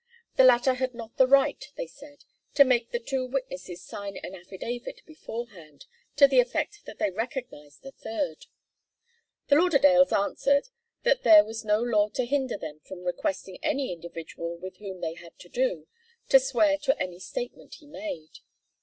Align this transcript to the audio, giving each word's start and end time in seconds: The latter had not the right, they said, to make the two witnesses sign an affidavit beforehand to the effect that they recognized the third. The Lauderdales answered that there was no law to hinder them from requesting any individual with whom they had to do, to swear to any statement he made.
The 0.35 0.43
latter 0.43 0.73
had 0.73 0.95
not 0.95 1.17
the 1.17 1.27
right, 1.27 1.63
they 1.75 1.85
said, 1.85 2.25
to 2.55 2.63
make 2.63 2.89
the 2.89 2.97
two 2.99 3.27
witnesses 3.27 3.83
sign 3.83 4.17
an 4.17 4.33
affidavit 4.33 5.03
beforehand 5.05 5.85
to 6.15 6.27
the 6.27 6.39
effect 6.39 6.85
that 6.87 6.97
they 6.97 7.11
recognized 7.11 7.83
the 7.83 7.91
third. 7.91 8.47
The 9.49 9.57
Lauderdales 9.57 10.11
answered 10.11 10.69
that 11.03 11.21
there 11.21 11.45
was 11.45 11.63
no 11.63 11.79
law 11.83 12.09
to 12.15 12.25
hinder 12.25 12.57
them 12.57 12.79
from 12.79 13.03
requesting 13.03 13.59
any 13.63 13.93
individual 13.93 14.57
with 14.57 14.77
whom 14.77 15.01
they 15.01 15.13
had 15.13 15.37
to 15.37 15.49
do, 15.49 15.87
to 16.29 16.39
swear 16.39 16.79
to 16.79 16.99
any 16.99 17.19
statement 17.19 17.75
he 17.75 17.85
made. 17.85 18.39